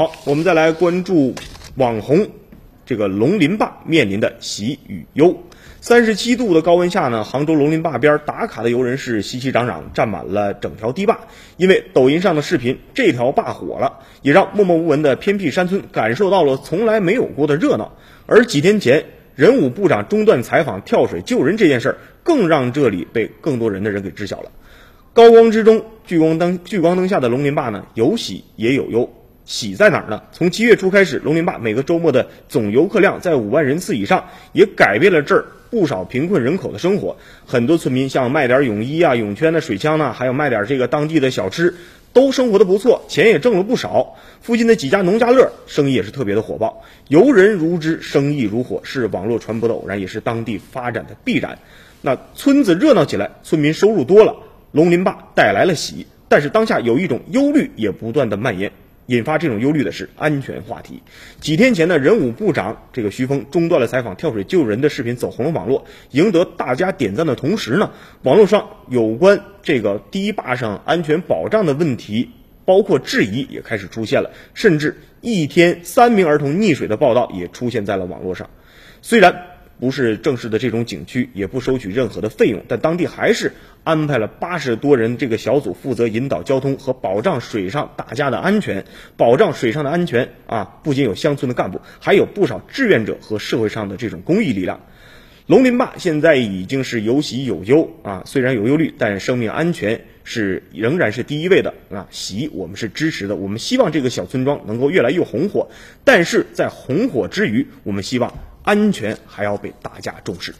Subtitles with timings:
[0.00, 1.34] 好，我们再来关注
[1.74, 2.26] 网红
[2.86, 5.42] 这个龙鳞坝面临的喜与忧。
[5.82, 11.20] 三十七度的高温下呢，杭州龙鳞坝边打卡的游人是熙熙攘攘，占满了整条堤坝。
[11.58, 17.92] 因为抖音上的视频，这条坝火了，也让默默无闻的偏僻山村感受到了从来没有过的热闹。
[18.24, 19.04] 而几天前，
[19.34, 24.50] 人武部长中断采访跳水救人这件事儿，更让这里被更多人的人给知晓了。
[25.12, 29.12] 高光之中，聚光灯聚光灯下的龙鳞坝呢，有喜也有忧。
[29.50, 30.22] 喜在哪儿呢？
[30.30, 37.16] 从七月初开始，龙林坝每个周末的总游客量在五万人次以上，也改变了这儿不少贫困人口的生活。
[37.46, 41.74] 很多村民像卖点泳衣啊、泳圈的水枪呢，还有卖点这个当地的小吃，
[42.12, 44.14] 都生活的不错，钱也挣了不少。
[44.40, 51.58] 附近的几家农家乐生意也是特别的火爆，游人如织，生意如火，是网络传播的偶然，也是当地发展的必然。
[52.02, 54.36] 那村子热闹起来，村民收入多了，
[54.70, 56.06] 龙林坝带来了喜。
[56.28, 58.70] 但是当下有一种忧虑也不断的蔓延。
[59.10, 61.02] 引发这种忧虑的是安全话题。
[61.40, 67.90] 几天前呢，人武部长这个徐峰中断了采访，跳水救人的视频走红了网络，赢得大家点赞的同时呢，
[68.22, 72.30] 网络上有关这个堤坝上安全保障的问题，
[72.64, 78.48] 包括质疑也开始出现了，甚至一天三名儿童溺水的报道也出现在了网络上。
[79.02, 79.49] 虽然。
[79.80, 88.84] 不是正式的这种景区，也不收取任何的费用，但当地还是安排了八十多人这个小组负责引导交通和保障水上打架的安全，
[89.16, 90.78] 保障水上的安全啊！
[90.84, 94.80] 不仅有乡村的干部，还有不少志愿者和社会上的这种公益力量。
[95.46, 102.06] 龙鳞坝现在已经是有喜有忧啊，虽然有忧虑，但生命安全是仍然是第一位的啊！
[102.10, 105.68] 喜我们是支持的，我们希望这个小村庄能够越来越红火，
[106.04, 108.32] 但是在红火之余，我们希望。
[108.62, 110.54] 安全还要被大家重视。